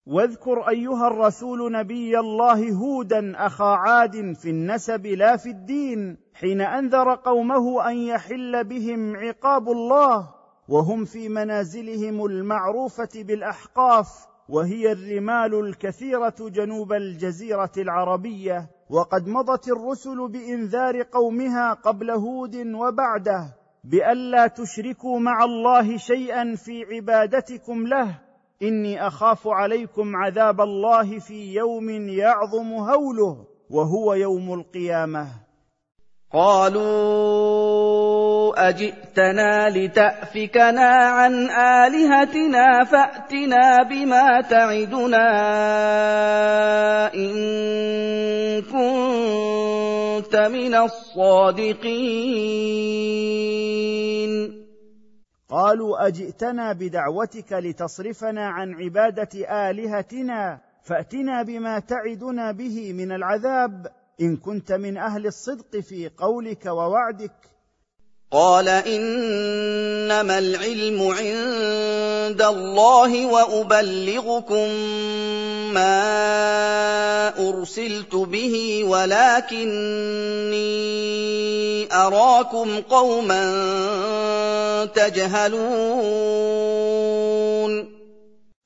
واذكر 0.06 0.68
أيها 0.68 1.06
الرسول 1.06 1.72
نبي 1.72 2.18
الله 2.18 2.72
هودا 2.72 3.46
أخا 3.46 3.64
عاد 3.64 4.36
في 4.36 4.50
النسب 4.50 5.06
لا 5.06 5.36
في 5.36 5.48
الدين 5.48 6.16
حين 6.34 6.60
أنذر 6.60 7.14
قومه 7.14 7.90
أن 7.90 7.96
يحل 7.96 8.64
بهم 8.64 9.16
عقاب 9.16 9.68
الله 9.68 10.28
وهم 10.68 11.04
في 11.04 11.28
منازلهم 11.28 12.24
المعروفة 12.24 13.08
بالأحقاف 13.14 14.08
وهي 14.48 14.92
الرمال 14.92 15.54
الكثيرة 15.54 16.34
جنوب 16.40 16.92
الجزيرة 16.92 17.72
العربية. 17.76 18.79
وقد 18.90 19.28
مضت 19.28 19.68
الرسل 19.68 20.28
بإنذار 20.28 21.02
قومها 21.02 21.72
قبل 21.72 22.10
هود 22.10 22.56
وبعده 22.56 23.56
بألا 23.84 24.46
تشركوا 24.46 25.18
مع 25.18 25.44
الله 25.44 25.96
شيئا 25.96 26.54
في 26.56 26.84
عبادتكم 26.84 27.86
له. 27.86 28.18
إني 28.62 29.06
أخاف 29.06 29.48
عليكم 29.48 30.16
عذاب 30.16 30.60
الله 30.60 31.18
في 31.18 31.54
يوم 31.54 31.90
يعظم 32.08 32.72
هوله 32.72 33.46
وهو 33.70 34.14
يوم 34.14 34.54
القيامة. 34.54 35.26
قالوا 36.32 37.89
أجئتنا 38.56 39.70
لتأفكنا 39.70 40.88
عن 40.88 41.50
آلهتنا 41.50 42.84
فأتنا 42.84 43.82
بما 43.82 44.40
تعدنا 44.40 45.26
إن 47.14 47.30
كنت 48.62 50.36
من 50.36 50.74
الصادقين. 50.74 52.20
قالوا 55.48 56.06
أجئتنا 56.06 56.72
بدعوتك 56.72 57.52
لتصرفنا 57.52 58.48
عن 58.48 58.74
عبادة 58.74 59.68
آلهتنا 59.70 60.60
فأتنا 60.82 61.42
بما 61.42 61.78
تعدنا 61.78 62.52
به 62.52 62.92
من 62.92 63.12
العذاب 63.12 63.86
إن 64.20 64.36
كنت 64.36 64.72
من 64.72 64.96
أهل 64.96 65.26
الصدق 65.26 65.80
في 65.80 66.08
قولك 66.08 66.66
ووعدك. 66.66 67.50
قال 68.30 68.68
إنما 68.68 70.38
العلم 70.38 71.02
عند 71.02 72.42
الله 72.42 73.26
وأبلغكم 73.26 74.68
ما 75.74 75.98
أرسلت 77.48 78.14
به 78.14 78.84
ولكني 78.86 79.80
أراكم 81.92 82.80
قوما 82.80 83.44
تجهلون. 84.94 85.60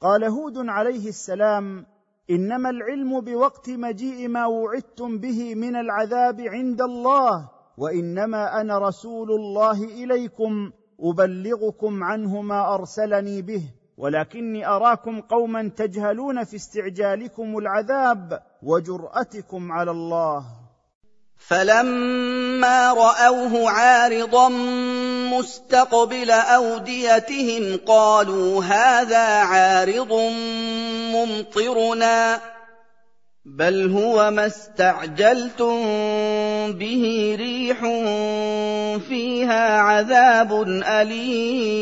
قال 0.02 0.24
هود 0.24 0.58
عليه 0.58 1.08
السلام 1.08 1.86
إنما 2.30 2.70
العلم 2.70 3.20
بوقت 3.20 3.70
مجيء 3.70 4.28
ما 4.28 4.46
وعدتم 4.46 5.18
به 5.18 5.54
من 5.54 5.76
العذاب 5.76 6.40
عند 6.40 6.82
الله 6.82 7.53
وإنما 7.78 8.60
أنا 8.60 8.78
رسول 8.78 9.30
الله 9.30 9.84
إليكم 9.84 10.72
أبلغكم 11.00 12.04
عنه 12.04 12.40
ما 12.40 12.74
أرسلني 12.74 13.42
به 13.42 13.62
ولكني 13.98 14.66
أراكم 14.66 15.20
قوما 15.20 15.70
تجهلون 15.76 16.44
في 16.44 16.56
استعجالكم 16.56 17.58
العذاب 17.58 18.42
وجرأتكم 18.62 19.72
على 19.72 19.90
الله. 19.90 20.44
فَلَمَّا 21.48 22.92
رَأَوْهُ 22.92 23.70
عَارِضًا 23.70 24.48
مُّسْتَقْبِلَ 25.38 26.30
أَوْدِيَتِهِمْ 26.30 27.76
قَالُوا 27.86 28.64
هَٰذَا 28.64 29.26
عَارِضٌ 29.26 30.12
مُّمْطِرُنَا 31.14 32.36
ۚ. 32.36 32.53
بَلْ 33.46 33.90
هُوَ 33.90 34.30
مَا 34.30 34.46
اسْتَعْجَلْتُم 34.46 35.82
بِهِ 36.72 37.36
رِيحٌ 37.38 37.80
فِيهَا 39.08 39.78
عَذَابٌ 39.78 40.52
أَلِيمٌ. 40.86 41.74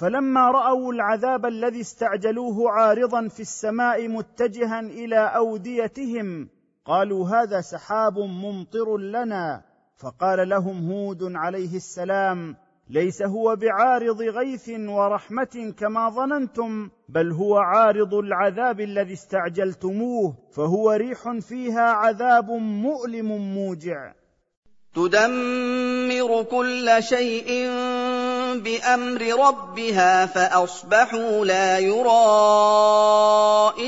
فلما 0.00 0.50
راوا 0.50 0.92
العذاب 0.92 1.46
الذي 1.46 1.80
استعجلوه 1.80 2.70
عارضا 2.70 3.28
في 3.28 3.40
السماء 3.40 4.08
متجها 4.08 4.80
إلى 4.80 5.18
اوديتهم 5.36 6.48
قالوا 6.84 7.28
هذا 7.28 7.60
سحاب 7.60 8.18
ممطر 8.18 8.98
لنا. 8.98 9.62
فقال 9.96 10.48
لهم 10.48 10.92
هود 10.92 11.22
عليه 11.22 11.76
السلام 11.76 12.56
ليس 12.90 13.22
هو 13.22 13.56
بعارض 13.56 14.22
غيث 14.22 14.68
ورحمة 14.68 15.74
كما 15.78 16.10
ظننتم 16.10 16.90
بل 17.08 17.32
هو 17.32 17.56
عارض 17.56 18.14
العذاب 18.14 18.80
الذي 18.80 19.12
استعجلتموه 19.12 20.34
فهو 20.56 20.90
ريح 20.90 21.38
فيها 21.48 21.80
عذاب 21.80 22.50
مؤلم 22.50 23.54
موجع. 23.54 24.12
تدمر 24.94 26.42
كل 26.42 26.96
شيء 27.00 27.68
بأمر 28.54 29.48
ربها 29.48 30.26
فأصبحوا 30.26 31.44
لا 31.44 31.78
يرى 31.78 32.12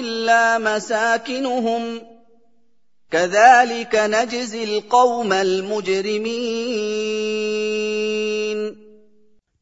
إلا 0.01 0.59
مساكنهم. 0.59 2.01
كذلك 3.11 3.95
نجزي 3.95 4.65
القوم 4.65 5.33
المجرمين. 5.33 7.84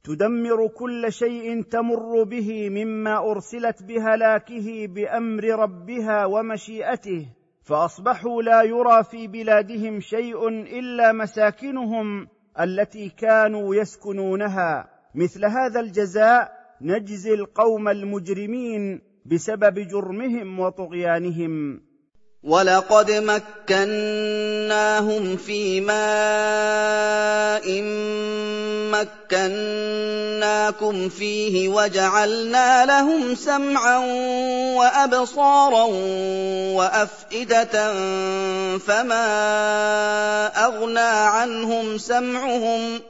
تدمر 0.04 0.68
كل 0.68 1.12
شيء 1.12 1.62
تمر 1.62 2.22
به 2.22 2.68
مما 2.70 3.30
أرسلت 3.30 3.82
بهلاكه 3.82 4.86
بأمر 4.86 5.44
ربها 5.44 6.24
ومشيئته 6.26 7.26
فأصبحوا 7.62 8.42
لا 8.42 8.62
يرى 8.62 9.04
في 9.10 9.26
بلادهم 9.26 10.00
شيء 10.00 10.48
إلا 10.48 11.12
مساكنهم 11.12 12.28
التي 12.60 13.08
كانوا 13.08 13.74
يسكنونها. 13.74 14.88
مثل 15.14 15.44
هذا 15.44 15.80
الجزاء 15.80 16.52
نجزي 16.80 17.34
القوم 17.34 17.88
المجرمين 17.88 19.00
بسبب 19.26 19.74
جرمهم 19.78 20.60
وطغيانهم. 20.60 21.80
وَلَقَدْ 22.42 23.10
مَكَّنَّاهُمْ 23.70 24.16
فِي 25.36 25.80
مَاءٍ 25.80 27.62
مَّكَّنَّاكُمْ 29.30 30.48
فِيهِ 31.08 31.68
وَجَعَلْنَا 31.68 32.86
لَهُمْ 32.86 33.34
سَمْعًا 33.34 33.98
وَأَبْصَارًا 34.74 35.84
وَأَفْئِدَةً 36.74 37.74
فَمَا 38.78 39.26
أَغْنَىٰ 40.66 41.14
عَنْهُمْ 41.30 41.98
سَمْعُهُمْ 41.98 42.98
ۖ 42.98 43.02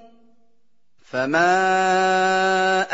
فما 1.13 2.82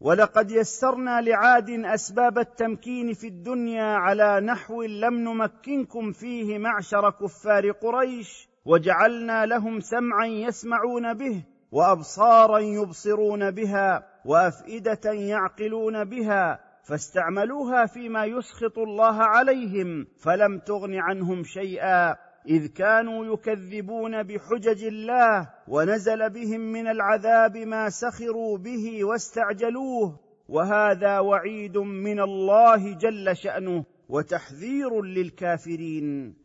ولقد 0.00 0.50
يسرنا 0.50 1.20
لعاد 1.20 1.70
أسباب 1.70 2.38
التمكين 2.38 3.12
في 3.12 3.26
الدنيا 3.26 3.84
على 3.84 4.40
نحو 4.40 4.82
لم 4.82 5.14
نمكنكم 5.14 6.12
فيه 6.12 6.58
معشر 6.58 7.10
كفار 7.10 7.70
قريش 7.70 8.48
وجعلنا 8.64 9.46
لهم 9.46 9.80
سمعا 9.80 10.26
يسمعون 10.26 11.14
به 11.14 11.44
وأبصارا 11.72 12.58
يبصرون 12.58 13.50
بها 13.50 14.06
وأفئدة 14.24 15.12
يعقلون 15.12 16.04
بها 16.04 16.60
فاستعملوها 16.88 17.86
فيما 17.86 18.24
يسخط 18.24 18.78
الله 18.78 19.22
عليهم 19.22 20.06
فلم 20.24 20.58
تغن 20.58 20.94
عنهم 20.94 21.42
شيئا. 21.44 22.16
إذ 22.50 22.66
كانوا 22.66 23.34
يكذبون 23.34 24.22
بحجج 24.22 24.84
الله 24.84 25.50
ونزل 25.68 26.30
بهم 26.30 26.60
من 26.60 26.88
العذاب 26.88 27.56
ما 27.56 27.90
سخروا 27.90 28.58
به 28.58 29.04
واستعجلوه 29.04 30.20
وهذا 30.48 31.18
وعيد 31.18 31.78
من 31.78 32.20
الله 32.20 32.94
جل 32.94 33.36
شأنه 33.36 33.84
وتحذير 34.08 35.02
للكافرين. 35.02 36.40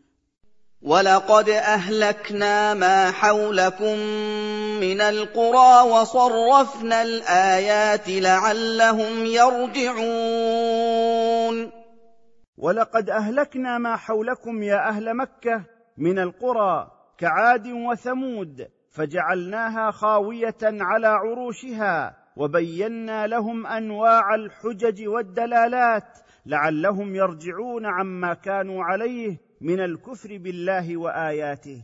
وَلَقَدْ 0.82 1.50
أَهْلَكْنَا 1.50 2.74
مَا 2.74 3.12
حَوْلَكُم 3.12 3.98
مِّنَ 4.80 5.02
الْقُرَىٰ 5.02 5.82
وَصَرَّفْنَا 5.82 7.02
الْآيَاتِ 7.02 8.10
لَعَلَّهُمْ 8.10 9.26
يَرْجِعُونَ. 9.26 10.06
وَلَقَدْ 12.58 13.10
أَهْلَكْنَا 13.10 13.78
مَا 13.78 13.96
حَوْلَكُمْ 13.96 14.64
يا 14.64 14.90
أهل 14.90 15.18
مكة 15.18 15.75
من 15.98 16.20
القرى 16.20 16.92
كعاد 17.18 17.68
وثمود 17.68 18.68
فجعلناها 18.90 19.92
خاوية 19.92 20.58
على 20.64 21.08
عروشها 21.08 22.18
وبينا 22.36 23.28
لهم 23.28 23.68
أنواع 23.68 24.36
الحجج 24.36 25.08
والدلالات 25.08 26.18
لعلهم 26.46 27.16
يرجعون 27.16 27.86
عما 27.86 28.34
كانوا 28.34 28.84
عليه 28.84 29.38
من 29.62 29.80
الكفر 29.80 30.38
بالله 30.38 30.98
وآياته. 30.98 31.84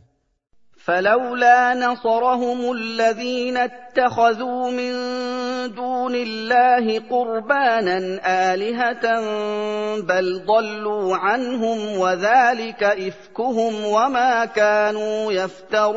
فلولا 0.84 1.74
نصرهم 1.74 2.72
الذين 2.72 3.56
اتخذوا 3.56 4.70
من 4.70 4.92
دون 5.74 6.14
الله 6.14 7.00
قربانا 7.10 8.20
آلهة 8.52 9.20
بل 10.00 10.42
ضلوا 10.46 11.16
عنهم 11.16 11.98
وذلك 11.98 12.82
إفكهم 12.82 13.84
وما 13.84 14.44
كانوا 14.44 15.32
يفترون 15.32 15.92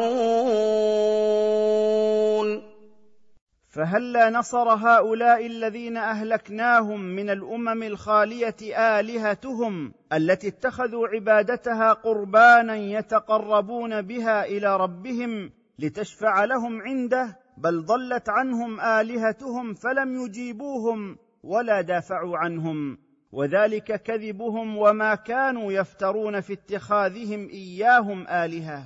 فهلا 3.76 4.30
نصر 4.30 4.70
هؤلاء 4.70 5.46
الذين 5.46 5.98
أهلكناهم 5.98 7.02
من 7.02 7.30
الأمم 7.30 7.84
الخالية 7.84 8.56
آلهتهم 9.00 9.94
التي 10.14 10.48
اتخذوا 10.48 11.08
عبادتها 11.08 11.94
قربانا 11.94 12.76
يتقربون 12.76 14.02
بها 14.02 14.46
إلى 14.46 14.78
ربهم 14.78 15.52
لتشفع 15.80 16.46
لهم 16.46 16.82
عنده؟ 16.82 17.40
بل 17.58 17.86
ضلت 17.86 18.30
عنهم 18.30 18.82
آلهتهم 18.82 19.74
فلم 19.74 20.26
يجيبوهم 20.26 21.18
ولا 21.44 21.82
دافعوا 21.82 22.38
عنهم. 22.38 22.98
وذلك 23.32 24.02
كذبهم 24.02 24.78
وما 24.78 25.16
كانوا 25.16 25.72
يفترون 25.72 26.42
في 26.42 26.54
اتخاذهم 26.54 27.50
إياهم 27.50 28.28
آلهة. 28.28 28.84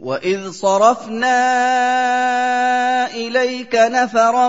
وَإِذْ 0.00 0.52
صَرَفْنَا 0.52 1.40
إِلَيْكَ 3.16 3.74
نَفَرًا 3.74 4.48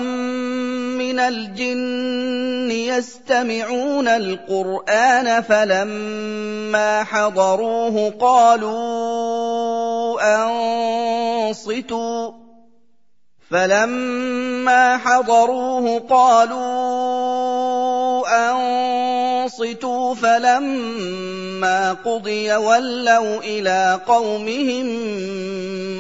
مِّنَ 1.00 1.20
الْجِنِّ 1.20 2.72
يَسْتَمِعُونَ 2.72 4.08
الْقُرْآنَ 4.08 5.42
فَلَمَّا 5.42 7.04
حَضَرُوهُ 7.04 8.14
قَالُوا 8.20 10.20
أَنصِتُوا 10.44 12.32
فَلَمَّا 13.52 14.98
حَضَرُوهُ 14.98 16.00
قَالُوا 16.00 17.37
أَنصِتُوا 19.48 20.14
فَلَمَّا 20.14 21.94
قُضِيَ 21.94 22.56
وَلَّوْا 22.56 23.38
إِلَىٰ 23.40 24.02
قَوْمِهِم 24.08 24.86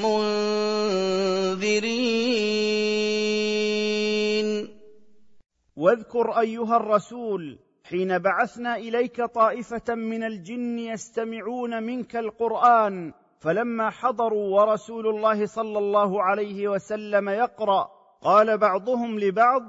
مُّنذِرِينَ 0.03 1.87
واذكر 5.77 6.39
أيها 6.39 6.77
الرسول 6.77 7.59
حين 7.83 8.17
بعثنا 8.19 8.75
إليك 8.75 9.21
طائفة 9.21 9.95
من 9.95 10.23
الجن 10.23 10.79
يستمعون 10.79 11.83
منك 11.83 12.15
القرآن 12.15 13.13
فلما 13.39 13.89
حضروا 13.89 14.59
ورسول 14.59 15.07
الله 15.07 15.45
صلى 15.45 15.79
الله 15.79 16.23
عليه 16.23 16.67
وسلم 16.67 17.29
يقرأ 17.29 17.89
قال 18.21 18.57
بعضهم 18.57 19.19
لبعض 19.19 19.63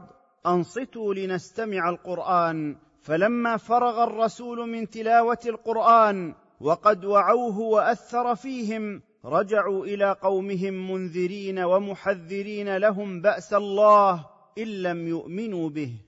أنصتوا 0.46 1.14
لنستمع 1.14 1.90
القرآن. 1.90 2.87
فلما 3.08 3.56
فرغ 3.56 4.04
الرسول 4.04 4.68
من 4.68 4.90
تلاوة 4.90 5.38
القرآن 5.46 6.34
وقد 6.60 7.04
وعوه 7.04 7.58
وأثر 7.58 8.34
فيهم 8.34 9.02
رجعوا 9.24 9.86
إلى 9.86 10.12
قومهم 10.12 10.92
منذرين 10.92 11.58
ومحذرين 11.58 12.76
لهم 12.76 13.20
بأس 13.20 13.54
الله 13.54 14.26
إن 14.58 14.82
لم 14.82 15.08
يؤمنوا 15.08 15.68
به. 15.68 16.07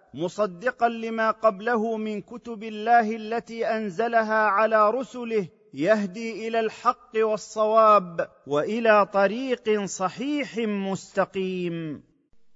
مصدقا 0.13 0.89
لما 0.89 1.31
قبله 1.31 1.97
من 1.97 2.21
كتب 2.21 2.63
الله 2.63 3.15
التي 3.15 3.65
أنزلها 3.65 4.43
على 4.45 4.89
رسله 4.89 5.47
يهدي 5.73 6.47
إلى 6.47 6.59
الحق 6.59 7.11
والصواب 7.15 8.29
وإلى 8.47 9.05
طريق 9.05 9.85
صحيح 9.85 10.57
مستقيم. 10.57 12.03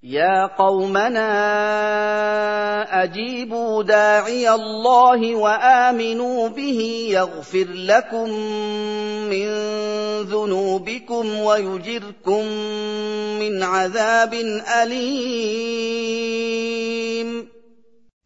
يا 0.06 0.46
قومنا 0.46 1.30
اجيبوا 3.04 3.84
داعي 3.84 4.50
الله 4.50 5.36
وامنوا 5.36 6.48
به 6.50 7.08
يغفر 7.12 7.68
لكم 7.74 8.30
من 9.30 9.48
ذنوبكم 10.22 11.40
ويجركم 11.40 12.46
من 13.40 13.64
عذاب 13.64 14.34
اليم 14.84 15.66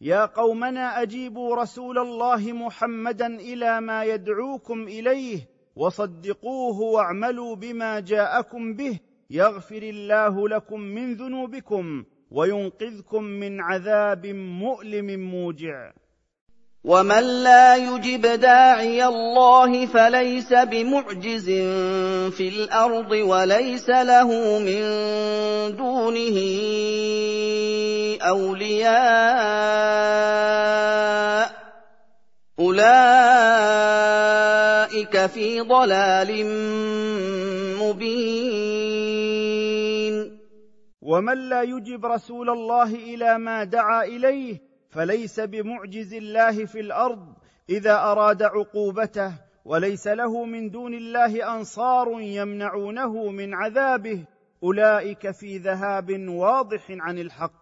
يا 0.02 0.26
قومنا 0.26 1.02
اجيبوا 1.02 1.56
رسول 1.56 1.98
الله 1.98 2.54
محمدا 2.54 3.28
إلى 3.28 3.82
ما 3.82 4.04
يدعوكم 4.04 4.84
اليه 4.84 5.40
وصدقوه 5.76 6.82
واعملوا 6.82 7.56
بما 7.56 8.00
جاءكم 8.00 8.74
به 8.74 9.00
يغفر 9.32 9.82
الله 9.84 10.50
لكم 10.50 10.80
من 10.80 11.14
ذنوبكم 11.14 12.04
وينقذكم 12.32 13.24
من 13.24 13.62
عذاب 13.62 14.26
مؤلم 14.28 15.20
موجع. 15.20 15.92
ومن 16.84 17.44
لا 17.44 17.76
يجب 17.76 18.22
داعي 18.22 19.06
الله 19.06 19.86
فليس 19.86 20.54
بمعجز 20.54 21.46
في 22.32 22.50
الأرض 22.50 23.12
وليس 23.12 23.90
له 23.90 24.60
من 24.60 24.82
دونه 25.76 26.38
أولياء. 28.22 28.90
أولئك 32.60 32.86
في 35.26 35.62
ضلال 35.62 36.46
مبين. 37.80 38.59
ومن 41.10 41.50
لا 41.50 41.62
يجب 41.62 42.06
رسول 42.06 42.50
الله 42.50 42.96
إلى 42.96 43.38
ما 43.38 43.64
دعا 43.64 44.04
إليه 44.04 44.62
فليس 44.90 45.40
بمعجز 45.40 46.14
الله 46.14 46.66
في 46.66 46.80
الأرض 46.80 47.34
إذا 47.70 47.96
أراد 47.96 48.44
عقوبته 48.44 49.34
وليس 49.66 50.08
له 50.08 50.46
من 50.46 50.70
دون 50.70 50.94
الله 50.94 51.56
أنصار 51.56 52.22
يمنعونه 52.22 53.32
من 53.32 53.54
عذابه. 53.54 54.26
أولئك 54.64 55.32
في 55.32 55.58
ذهاب 55.58 56.30
واضح 56.30 56.86
عن 56.90 57.20
الحق. 57.20 57.59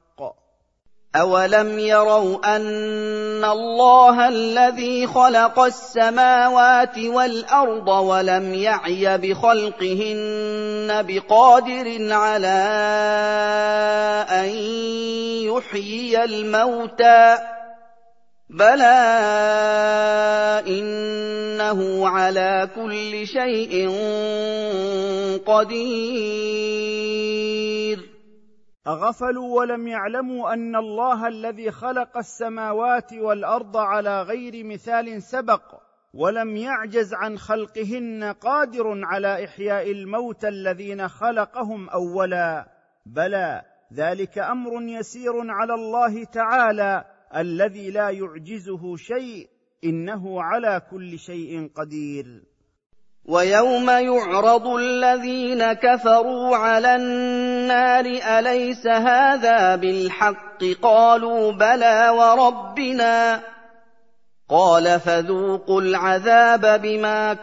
أَوَلَمْ 1.15 1.79
يَرَوْا 1.79 2.55
أَنَّ 2.55 3.43
اللَّهَ 3.45 4.27
الَّذِي 4.27 5.07
خَلَقَ 5.07 5.59
السَّمَاوَاتِ 5.59 6.97
وَالْأَرْضَ 6.99 7.87
وَلَمْ 7.87 8.53
يَعْيَ 8.53 9.17
بِخَلْقِهِنَّ 9.17 11.03
بِقَادِرٍ 11.07 12.13
عَلَىٰ 12.13 12.65
أَن 14.29 14.49
يُحْيِيَ 15.47 16.23
الْمَوْتَىٰ 16.23 17.37
ۚ 17.37 17.41
بَلَىٰ 18.49 19.03
إِنَّهُ 20.67 22.09
عَلَىٰ 22.09 22.69
كُلِّ 22.75 23.27
شَيْءٍ 23.27 23.73
قَدِيرٌ 25.45 27.06
أغفلوا 28.87 29.59
ولم 29.59 29.87
يعلموا 29.87 30.53
أن 30.53 30.75
الله 30.75 31.27
الذي 31.27 31.71
خلق 31.71 32.17
السماوات 32.17 33.13
والأرض 33.13 33.77
على 33.77 34.21
غير 34.21 34.63
مثال 34.63 35.21
سبق 35.23 35.61
ولم 36.13 36.57
يعجز 36.57 37.13
عن 37.13 37.37
خلقهن 37.37 38.23
قادر 38.23 39.05
على 39.05 39.45
إحياء 39.45 39.91
الموتى 39.91 40.47
الذين 40.47 41.07
خلقهم 41.07 41.89
أولا. 41.89 42.67
بلى 43.05 43.61
ذلك 43.93 44.37
أمر 44.37 44.81
يسير 44.81 45.51
على 45.51 45.73
الله 45.73 46.23
تعالى 46.23 47.05
الذي 47.35 47.91
لا 47.91 48.09
يعجزه 48.09 48.95
شيء 48.95 49.49
إنه 49.83 50.41
على 50.41 50.81
كل 50.91 51.19
شيء 51.19 51.71
قدير. 51.75 52.43
ويوم 53.27 53.89
يعرض 53.89 54.67
الذين 54.67 55.73
كفروا 55.73 56.55
على 56.55 56.95
النار 56.95 58.05
أليس 58.05 58.87
هذا 58.87 59.75
بالحق؟ 59.75 60.63
قالوا 60.81 61.51
بلى 61.51 62.09
وربنا. 62.09 63.41
قال 64.49 64.99
فذوقوا 64.99 65.81
العذاب 65.81 66.81
بما 66.81 67.33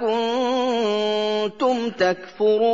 كنتم 1.51 1.91
تكفرون. 1.91 2.65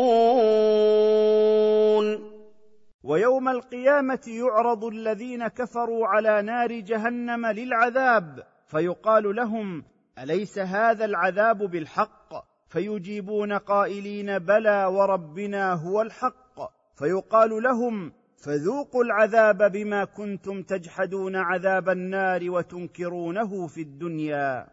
ويوم 3.05 3.49
القيامة 3.49 4.21
يعرض 4.27 4.85
الذين 4.85 5.49
كفروا 5.49 6.07
على 6.07 6.43
نار 6.43 6.73
جهنم 6.73 7.47
للعذاب 7.47 8.43
فيقال 8.67 9.37
لهم 9.37 9.85
أليس 10.19 10.59
هذا 10.59 11.05
العذاب 11.05 11.59
بالحق؟ 11.59 12.50
فيجيبون 12.71 13.53
قائلين 13.53 14.39
بلى 14.39 14.85
وربنا 14.85 15.73
هو 15.73 16.03
الحق. 16.03 16.57
فيقال 16.99 17.63
لهم 17.63 18.13
فذوقوا 18.45 19.05
العذاب 19.05 19.73
بما 19.73 20.05
كنتم 20.05 20.63
تجحدون 20.63 21.37
عذاب 21.37 21.89
النار 21.89 22.51
وتنكرونه 22.51 23.67
في 23.67 23.81
الدنيا. 23.81 24.67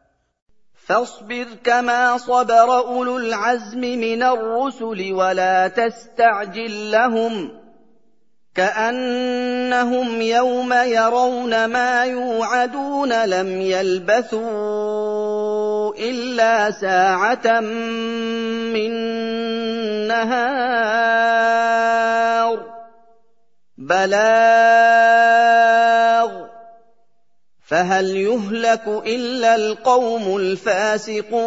فاصبر 0.73 1.45
كما 1.63 2.17
صبر 2.17 2.77
أولو 2.77 3.17
العزم 3.17 3.81
من 3.81 4.23
الرسل 4.23 5.13
ولا 5.13 5.67
تستعجل 5.67 6.91
لهم 6.91 7.51
كأنهم 8.55 10.21
يوم 10.21 10.73
يرون 10.73 11.65
ما 11.65 12.05
يوعدون 12.05 13.25
لم 13.25 13.61
يلبثوا. 13.61 15.26
إلا 15.99 16.71
ساعة 16.71 17.59
من 18.73 18.91
نهار. 20.07 21.17
بلاغ. 23.77 25.17
فهل 27.67 28.05
يهلك 28.05 28.87
إلا 28.87 29.55
القوم 29.55 30.37
الفاسقون؟ 30.37 31.37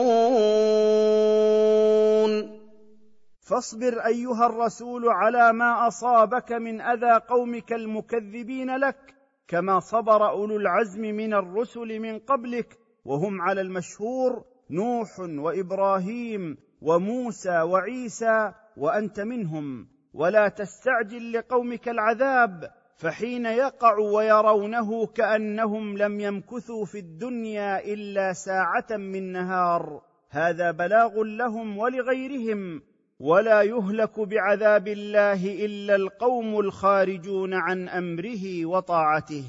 فاصبر 3.41 4.07
أيها 4.07 4.47
الرسول 4.47 5.09
على 5.09 5.53
ما 5.53 5.89
أصابك 5.89 6.53
من 6.53 6.81
أذى 6.81 7.21
قومك 7.29 7.73
المكذبين 7.73 8.77
لك 8.77 9.15
كما 9.49 9.81
صبر 9.81 10.29
أولو 10.29 10.57
العزم 10.57 11.01
من 11.01 11.35
الرسل 11.35 12.01
من 12.01 12.19
قبلك 12.19 12.79
وهم 13.05 13.41
على 13.41 13.61
المشهور 13.61 14.45
نوح 14.71 15.21
وإبراهيم 15.21 16.57
وموسى 16.83 17.61
وعيسى 17.63 18.53
وأنت 18.77 19.21
منهم. 19.21 19.89
ولا 20.15 20.49
تستعجل 20.49 21.33
لقومك 21.33 21.89
العذاب 21.89 22.71
فحين 22.97 23.47
يقع 23.47 23.99
ويرونه 23.99 25.07
كأنهم 25.07 25.99
لم 25.99 26.21
يمكثوا 26.21 26.85
في 26.85 26.99
الدنيا 26.99 27.85
إلا 27.85 28.33
ساعة 28.33 28.97
من 28.97 29.33
نهار. 29.33 30.03
هذا 30.31 30.71
بلاغ 30.71 31.23
لهم 31.23 31.79
ولغيرهم. 31.79 32.83
ولا 33.21 33.63
يهلك 33.63 34.21
بعذاب 34.21 34.89
الله 34.89 35.65
إلا 35.65 35.95
القوم 35.95 36.61
الخارجون 36.61 37.55
عن 37.55 37.89
أمره 37.89 38.67
وطاعته. 38.67 39.45